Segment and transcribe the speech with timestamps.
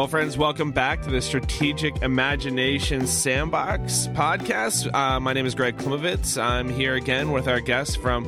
[0.00, 4.90] Well, friends, welcome back to the Strategic Imagination Sandbox podcast.
[4.94, 6.42] Uh, my name is Greg Klimovitz.
[6.42, 8.26] I'm here again with our guest from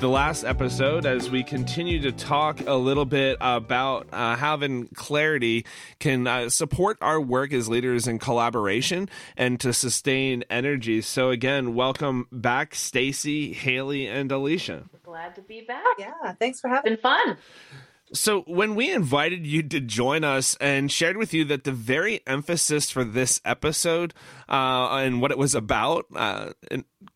[0.00, 5.64] the last episode as we continue to talk a little bit about uh, having clarity
[6.00, 11.02] can uh, support our work as leaders in collaboration and to sustain energy.
[11.02, 14.86] So, again, welcome back, Stacy, Haley, and Alicia.
[15.04, 15.84] Glad to be back.
[16.00, 16.94] Yeah, thanks for having.
[16.94, 17.36] It's Been fun.
[18.14, 22.20] So, when we invited you to join us and shared with you that the very
[22.26, 24.12] emphasis for this episode
[24.50, 26.50] uh, and what it was about, uh,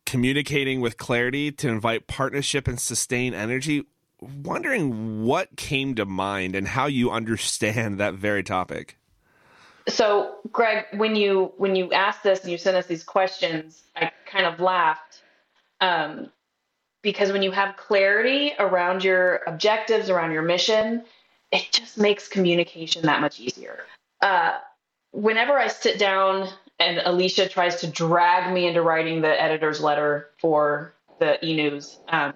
[0.07, 3.83] communicating with clarity to invite partnership and sustain energy,
[4.19, 8.97] wondering what came to mind and how you understand that very topic.
[9.87, 14.11] So, Greg, when you when you asked this and you sent us these questions, I
[14.25, 15.21] kind of laughed.
[15.79, 16.31] Um,
[17.01, 21.03] because when you have clarity around your objectives, around your mission,
[21.51, 23.79] it just makes communication that much easier.
[24.21, 24.57] Uh,
[25.11, 30.29] whenever I sit down and Alicia tries to drag me into writing the editor's letter
[30.39, 32.33] for the e news, um,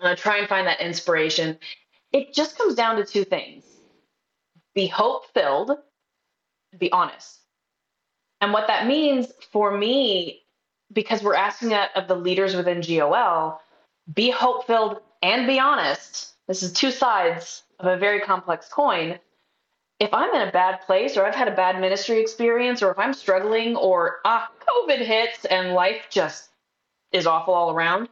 [0.00, 1.58] I try and find that inspiration,
[2.12, 3.64] it just comes down to two things
[4.74, 5.72] be hope filled,
[6.78, 7.40] be honest.
[8.40, 10.42] And what that means for me,
[10.92, 13.60] because we're asking that of the leaders within GOL,
[14.12, 16.34] be hope filled and be honest.
[16.48, 19.18] This is two sides of a very complex coin.
[19.98, 22.98] If I'm in a bad place or I've had a bad ministry experience or if
[22.98, 26.50] I'm struggling or ah, COVID hits and life just
[27.12, 28.08] is awful all around,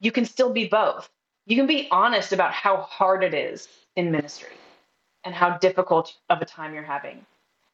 [0.00, 1.08] you can still be both.
[1.46, 4.56] You can be honest about how hard it is in ministry
[5.24, 7.24] and how difficult of a time you're having.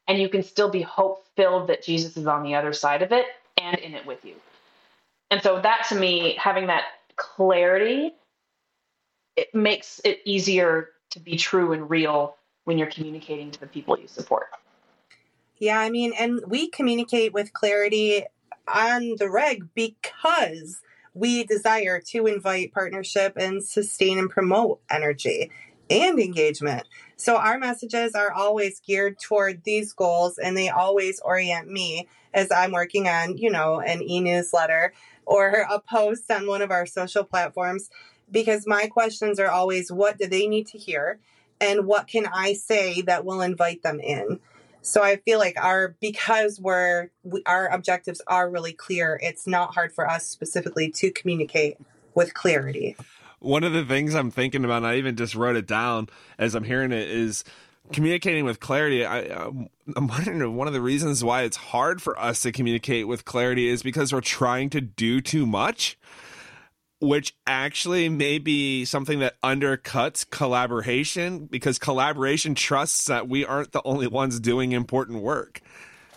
[0.07, 3.13] And you can still be hope filled that Jesus is on the other side of
[3.13, 3.27] it
[3.61, 4.35] and in it with you.
[5.31, 6.85] And so that to me, having that
[7.17, 8.13] clarity,
[9.37, 13.99] it makes it easier to be true and real when you're communicating to the people
[13.99, 14.49] you support.
[15.59, 18.25] Yeah, I mean, and we communicate with clarity
[18.73, 20.81] on the reg because
[21.15, 25.51] we desire to invite partnership and sustain and promote energy
[25.91, 26.85] and engagement.
[27.17, 32.51] So our messages are always geared toward these goals and they always orient me as
[32.53, 34.93] I'm working on, you know, an e-newsletter
[35.27, 37.91] or a post on one of our social platforms
[38.31, 41.19] because my questions are always what do they need to hear
[41.61, 44.41] and what can I say that will invite them in.
[44.81, 49.75] So I feel like our because we're we, our objectives are really clear, it's not
[49.75, 51.79] hard for us specifically to communicate
[52.15, 52.97] with clarity.
[53.41, 56.55] One of the things I'm thinking about, and I even just wrote it down as
[56.55, 57.45] I'm hearing it, is
[57.93, 59.05] communicating with clarity.
[59.05, 59.21] I,
[59.97, 63.69] I'm wondering one of the reasons why it's hard for us to communicate with clarity
[63.69, 65.99] is because we're trying to do too much,
[67.01, 73.83] which actually may be something that undercuts collaboration because collaboration trusts that we aren't the
[73.85, 75.61] only ones doing important work.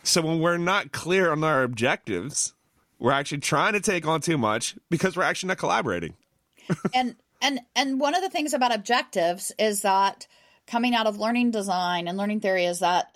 [0.03, 2.53] So when we're not clear on our objectives,
[2.99, 6.15] we're actually trying to take on too much because we're actually not collaborating.
[6.93, 10.27] and and and one of the things about objectives is that
[10.67, 13.15] coming out of learning design and learning theory is that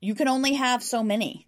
[0.00, 1.46] you can only have so many.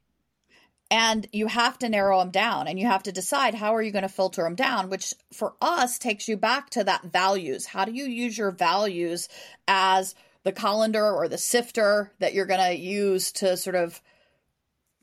[0.92, 3.92] And you have to narrow them down and you have to decide how are you
[3.92, 7.64] going to filter them down which for us takes you back to that values.
[7.64, 9.28] How do you use your values
[9.68, 14.00] as the colander or the sifter that you're going to use to sort of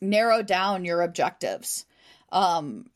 [0.01, 1.85] narrow down your objectives?
[2.33, 2.87] Um,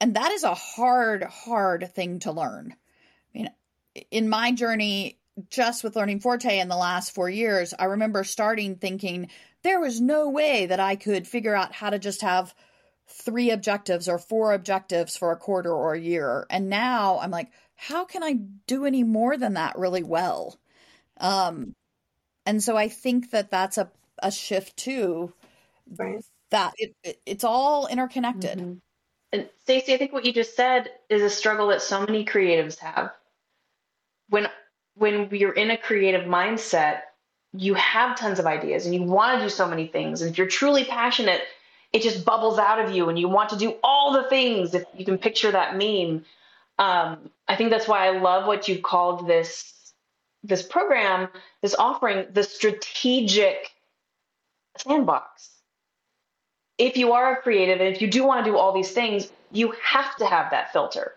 [0.00, 2.74] and that is a hard hard thing to learn
[3.34, 3.50] i mean
[4.10, 5.18] in my journey
[5.50, 9.30] just with learning Forte in the last four years, I remember starting thinking
[9.62, 12.54] there was no way that I could figure out how to just have
[13.06, 16.46] three objectives or four objectives for a quarter or a year.
[16.50, 18.34] And now I'm like, how can I
[18.66, 20.58] do any more than that really well?
[21.18, 21.74] Um,
[22.44, 23.90] and so I think that that's a,
[24.22, 25.32] a shift too.
[25.96, 26.24] Right.
[26.50, 28.58] That it, it, it's all interconnected.
[28.58, 28.72] Mm-hmm.
[29.32, 32.78] And Stacy, I think what you just said is a struggle that so many creatives
[32.78, 33.12] have.
[34.28, 34.48] When
[34.94, 37.02] when you're in a creative mindset,
[37.52, 40.22] you have tons of ideas and you want to do so many things.
[40.22, 41.42] And if you're truly passionate,
[41.92, 44.74] it just bubbles out of you and you want to do all the things.
[44.74, 46.24] If you can picture that meme,
[46.78, 49.74] um, I think that's why I love what you called this
[50.44, 51.28] this program,
[51.62, 53.72] this offering, the strategic
[54.76, 55.50] sandbox.
[56.78, 59.30] If you are a creative and if you do want to do all these things,
[59.52, 61.14] you have to have that filter.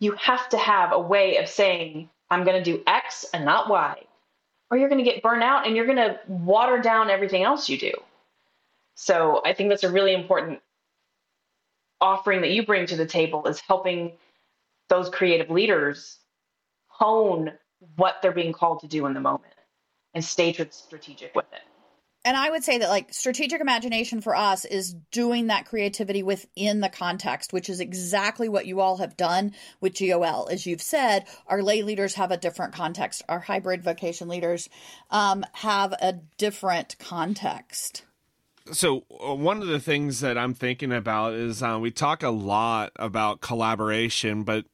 [0.00, 3.68] You have to have a way of saying, I'm going to do X and not
[3.68, 4.02] Y.
[4.70, 7.68] Or you're going to get burnt out and you're going to water down everything else
[7.68, 7.92] you do.
[8.94, 10.60] So I think that's a really important
[12.00, 14.12] offering that you bring to the table is helping
[14.88, 16.18] those creative leaders
[16.88, 17.52] hone
[17.96, 19.54] what they're being called to do in the moment
[20.14, 21.62] and stay strategic with it.
[22.24, 26.80] And I would say that like strategic imagination for us is doing that creativity within
[26.80, 30.48] the context, which is exactly what you all have done with GOL.
[30.50, 33.22] As you've said, our lay leaders have a different context.
[33.28, 34.68] Our hybrid vocation leaders
[35.10, 38.04] um, have a different context.
[38.72, 42.30] So uh, one of the things that I'm thinking about is uh, we talk a
[42.30, 44.66] lot about collaboration, but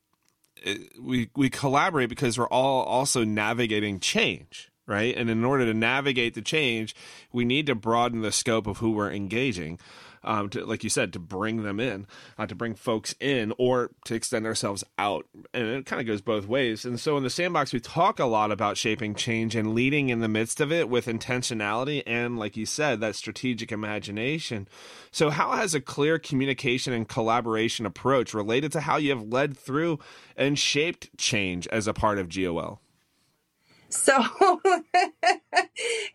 [0.67, 5.17] uh, we we collaborate because we're all also navigating change right?
[5.17, 6.95] And in order to navigate the change,
[7.33, 9.79] we need to broaden the scope of who we're engaging.
[10.27, 12.07] Um, to, like you said, to bring them in,
[12.39, 15.27] uh, to bring folks in, or to extend ourselves out.
[15.53, 16.87] And it kind of goes both ways.
[16.87, 20.21] And so in the sandbox, we talk a lot about shaping change and leading in
[20.21, 24.67] the midst of it with intentionality and, like you said, that strategic imagination.
[25.11, 29.59] So, how has a clear communication and collaboration approach related to how you have led
[29.59, 29.99] through
[30.39, 32.81] and shaped change as a part of GOL?
[33.95, 34.23] So,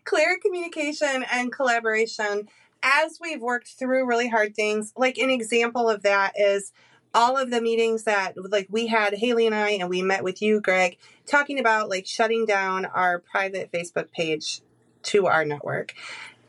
[0.04, 2.48] clear communication and collaboration
[2.82, 4.92] as we've worked through really hard things.
[4.96, 6.72] Like an example of that is
[7.14, 10.42] all of the meetings that like we had Haley and I and we met with
[10.42, 14.60] you Greg talking about like shutting down our private Facebook page
[15.04, 15.94] to our network.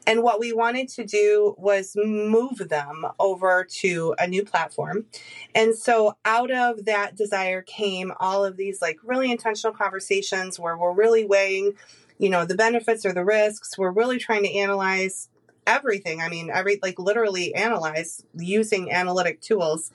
[0.08, 5.06] And what we wanted to do was move them over to a new platform.
[5.54, 10.78] And so out of that desire came all of these like really intentional conversations where
[10.78, 11.74] we're really weighing,
[12.18, 13.78] you know, the benefits or the risks.
[13.78, 15.30] We're really trying to analyze
[15.68, 16.22] everything.
[16.22, 19.92] I mean, every like literally analyze using analytic tools.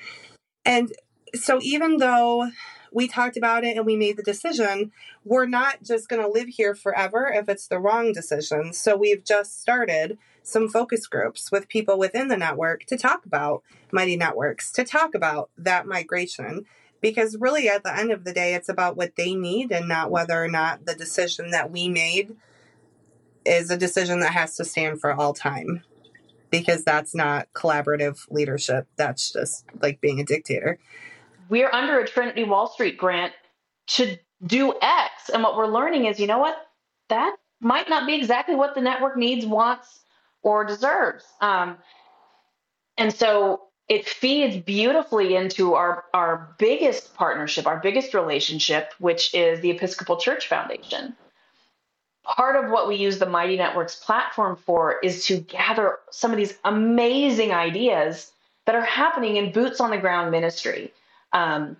[0.64, 0.92] And
[1.34, 2.48] so even though
[2.96, 4.90] we talked about it and we made the decision.
[5.22, 8.72] We're not just going to live here forever if it's the wrong decision.
[8.72, 13.62] So we've just started some focus groups with people within the network to talk about
[13.92, 16.64] Mighty Networks, to talk about that migration.
[17.02, 20.10] Because really, at the end of the day, it's about what they need and not
[20.10, 22.34] whether or not the decision that we made
[23.44, 25.82] is a decision that has to stand for all time.
[26.48, 28.86] Because that's not collaborative leadership.
[28.96, 30.78] That's just like being a dictator
[31.48, 33.32] we're under a Trinity Wall Street grant
[33.88, 35.30] to do X.
[35.32, 36.56] And what we're learning is, you know what?
[37.08, 40.00] That might not be exactly what the network needs, wants,
[40.42, 41.24] or deserves.
[41.40, 41.76] Um,
[42.98, 49.60] and so it feeds beautifully into our, our biggest partnership, our biggest relationship, which is
[49.60, 51.14] the Episcopal Church Foundation.
[52.24, 56.36] Part of what we use the Mighty Networks platform for is to gather some of
[56.36, 58.32] these amazing ideas
[58.64, 60.92] that are happening in boots on the ground ministry.
[61.36, 61.76] Um,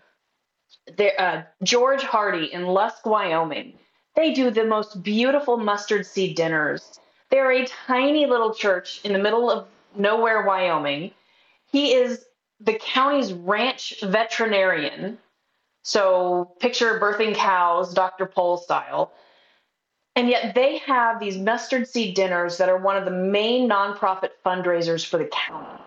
[0.97, 3.79] there, uh, George Hardy in Lusk, Wyoming.
[4.15, 7.01] They do the most beautiful mustard seed dinners.
[7.31, 9.67] They're a tiny little church in the middle of
[9.97, 11.13] nowhere, Wyoming.
[11.73, 12.25] He is
[12.61, 15.19] the county's ranch veterinarian.
[15.83, 18.27] So picture birthing cows, Dr.
[18.27, 19.13] Pol style.
[20.17, 24.31] And yet they have these mustard seed dinners that are one of the main nonprofit
[24.45, 25.83] fundraisers for the county.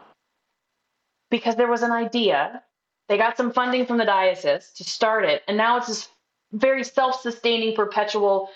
[1.30, 2.64] Because there was an idea
[3.10, 6.08] they got some funding from the diocese to start it, and now it's this
[6.54, 8.50] very self-sustaining, perpetual.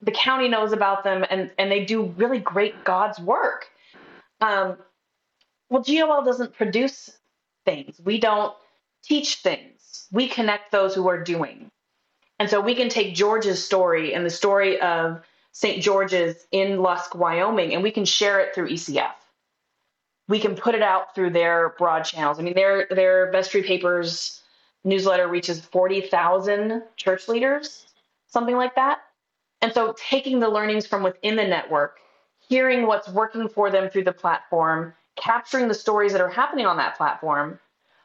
[0.00, 3.68] The county knows about them, and and they do really great God's work.
[4.40, 4.78] Um,
[5.68, 7.10] well, GOL doesn't produce
[7.66, 8.00] things.
[8.02, 8.54] We don't
[9.04, 10.06] teach things.
[10.10, 11.70] We connect those who are doing.
[12.38, 15.82] And so we can take George's story and the story of St.
[15.82, 19.12] George's in Lusk, Wyoming, and we can share it through ECF
[20.30, 22.38] we can put it out through their broad channels.
[22.38, 24.42] I mean, their their vestry papers
[24.84, 27.86] newsletter reaches 40,000 church leaders,
[28.28, 29.00] something like that.
[29.60, 31.98] And so taking the learnings from within the network,
[32.38, 36.76] hearing what's working for them through the platform, capturing the stories that are happening on
[36.78, 37.58] that platform,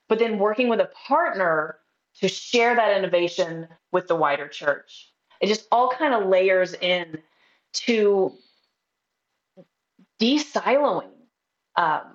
[0.09, 1.77] but then working with a partner
[2.19, 5.11] to share that innovation with the wider church.
[5.41, 7.19] It just all kind of layers in
[7.73, 8.33] to
[10.17, 11.11] de-siloing
[11.75, 12.14] um,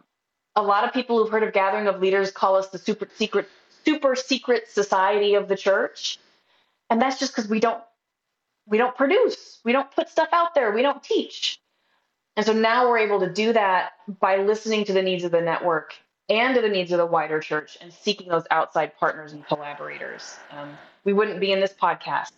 [0.56, 3.48] a lot of people who've heard of Gathering of Leaders call us the super secret,
[3.84, 6.18] super secret society of the church,
[6.88, 7.82] and that's just because we don't
[8.66, 11.58] we don't produce, we don't put stuff out there, we don't teach.
[12.36, 15.40] And so now we're able to do that by listening to the needs of the
[15.40, 15.94] network
[16.28, 20.36] and to the needs of the wider church and seeking those outside partners and collaborators.
[20.52, 22.30] Um, we wouldn't be in this podcast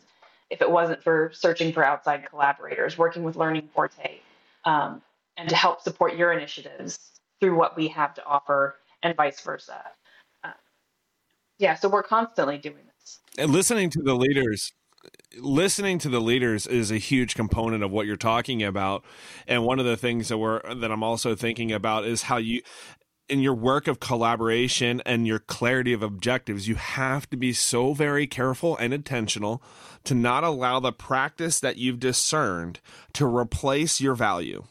[0.49, 4.19] if it wasn't for searching for outside collaborators, working with Learning Forte,
[4.65, 5.03] um,
[5.37, 7.13] and to help support your initiatives
[7.43, 9.83] through what we have to offer and vice versa.
[10.45, 10.53] Uh,
[11.59, 13.19] yeah, so we're constantly doing this.
[13.37, 14.73] And listening to the leaders,
[15.37, 19.05] listening to the leaders is a huge component of what you're talking about.
[19.49, 22.63] And one of the things that we're that I'm also thinking about is how you
[23.29, 27.93] in your work of collaboration and your clarity of objectives, you have to be so
[27.93, 29.61] very careful and intentional
[30.05, 32.79] to not allow the practice that you've discerned
[33.15, 34.65] to replace your value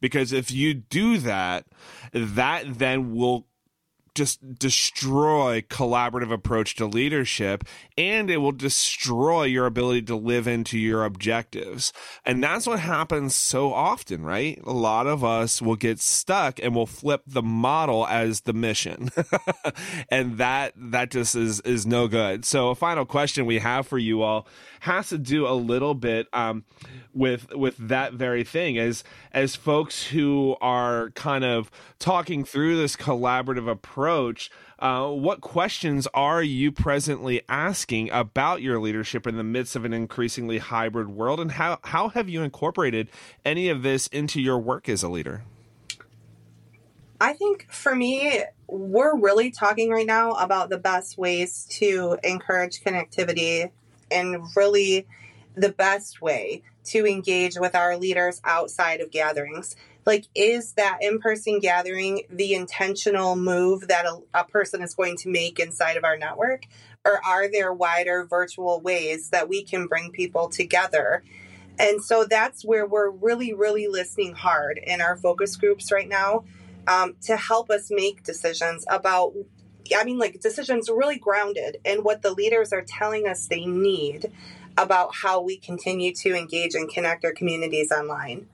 [0.00, 1.66] because if you do that,
[2.12, 3.46] that then will
[4.14, 7.64] just destroy collaborative approach to leadership
[7.96, 11.92] and it will destroy your ability to live into your objectives.
[12.24, 14.60] And that's what happens so often right?
[14.64, 19.10] A lot of us will get stuck and will flip the model as the mission.
[20.08, 22.44] And that that just is is no good.
[22.44, 24.46] So a final question we have for you all
[24.80, 26.64] has to do a little bit um,
[27.12, 28.78] with with that very thing.
[28.78, 33.99] As as folks who are kind of talking through this collaborative approach
[34.78, 39.92] uh, what questions are you presently asking about your leadership in the midst of an
[39.92, 43.08] increasingly hybrid world and how how have you incorporated
[43.44, 45.42] any of this into your work as a leader
[47.20, 52.82] I think for me, we're really talking right now about the best ways to encourage
[52.82, 53.70] connectivity
[54.10, 55.06] and really
[55.54, 59.76] the best way to engage with our leaders outside of gatherings.
[60.06, 65.16] Like, is that in person gathering the intentional move that a, a, person is going
[65.18, 66.64] to make inside of our network?
[67.04, 71.22] Or are there wider virtual ways that we can bring people together?
[71.78, 76.44] And so that's where we're really, really listening hard in our focus groups right now
[76.86, 79.34] um, to help us make decisions about
[79.96, 84.30] I mean, like decisions really grounded in what the leaders are telling us they need
[84.76, 88.46] about how we continue to engage and connect our communities online.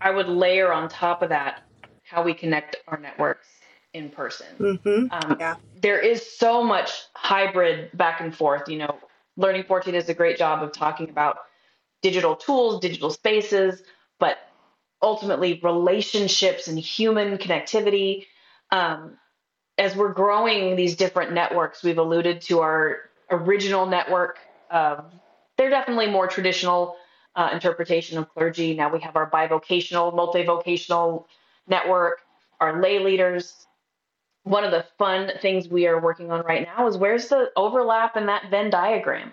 [0.00, 1.62] I would layer on top of that
[2.02, 3.46] how we connect our networks
[3.92, 4.46] in person.
[4.58, 5.06] Mm-hmm.
[5.10, 5.56] Um, yeah.
[5.80, 8.68] There is so much hybrid back and forth.
[8.68, 8.98] You know,
[9.36, 11.38] Learning Forte does a great job of talking about
[12.02, 13.82] digital tools, digital spaces,
[14.18, 14.38] but
[15.02, 18.26] ultimately relationships and human connectivity.
[18.70, 19.18] Um,
[19.78, 22.98] as we're growing these different networks, we've alluded to our
[23.30, 24.38] original network.
[24.70, 25.02] Uh,
[25.56, 26.96] they're definitely more traditional
[27.40, 28.74] uh, interpretation of clergy.
[28.74, 31.24] Now we have our bivocational, multivocational
[31.66, 32.20] network,
[32.60, 33.66] our lay leaders.
[34.42, 38.18] One of the fun things we are working on right now is where's the overlap
[38.18, 39.32] in that Venn diagram?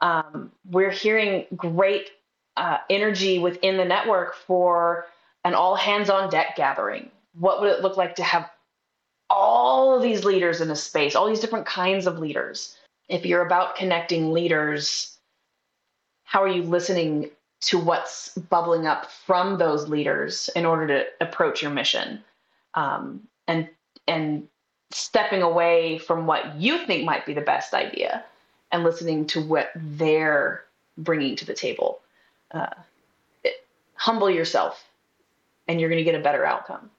[0.00, 2.10] Um, we're hearing great
[2.58, 5.06] uh, energy within the network for
[5.46, 7.10] an all hands on deck gathering.
[7.38, 8.50] What would it look like to have
[9.30, 12.76] all of these leaders in a space, all these different kinds of leaders.
[13.08, 15.16] If you're about connecting leaders,
[16.30, 17.28] how are you listening
[17.60, 22.22] to what's bubbling up from those leaders in order to approach your mission?
[22.74, 23.68] Um, and
[24.06, 24.46] and
[24.92, 28.24] stepping away from what you think might be the best idea
[28.70, 30.62] and listening to what they're
[30.98, 31.98] bringing to the table.
[32.52, 32.74] Uh,
[33.42, 34.84] it, humble yourself,
[35.66, 36.90] and you're going to get a better outcome.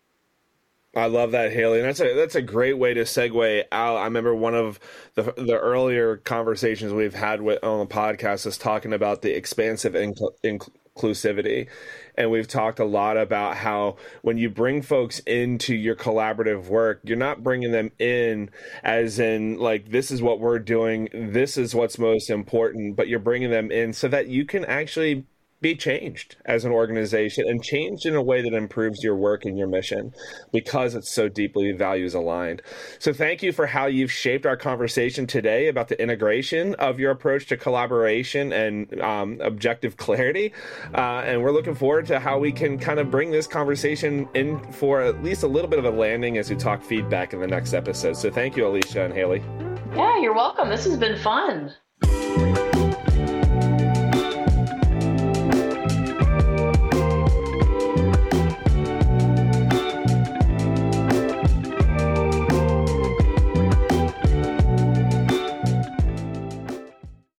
[0.94, 1.80] I love that, Haley.
[1.80, 3.96] And that's a that's a great way to segue out.
[3.96, 4.80] I remember one of
[5.16, 9.94] the the earlier conversations we've had with on the podcast is talking about the expansive
[9.94, 11.70] inc- inclusivity,
[12.16, 17.00] and we've talked a lot about how when you bring folks into your collaborative work,
[17.04, 18.50] you're not bringing them in
[18.84, 23.20] as in like this is what we're doing, this is what's most important, but you're
[23.20, 25.26] bringing them in so that you can actually
[25.62, 29.58] be changed as an organization and changed in a way that improves your work and
[29.58, 30.14] your mission
[30.52, 32.62] because it's so deeply values aligned.
[33.00, 37.12] So, thank you for how you've shaped our conversation today about the integration of your
[37.12, 40.52] approach to collaboration and um, objective clarity.
[40.96, 44.60] Uh, and we're looking forward to how we can kind of bring this conversation in
[44.74, 47.48] for at least a little bit of a landing as we talk feedback in the
[47.48, 48.18] next episode.
[48.18, 49.44] So, thank you, Alicia and Haley.
[49.96, 50.70] Yeah, you're welcome.
[50.70, 51.74] This has been fun.